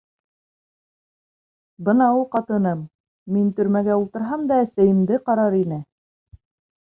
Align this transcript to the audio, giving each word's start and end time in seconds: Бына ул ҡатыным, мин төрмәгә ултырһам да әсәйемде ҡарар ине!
Бына 1.89 2.07
ул 2.19 2.23
ҡатыным, 2.35 2.81
мин 3.35 3.51
төрмәгә 3.59 3.99
ултырһам 4.05 4.49
да 4.53 4.59
әсәйемде 4.65 5.19
ҡарар 5.29 5.59
ине! 5.61 5.79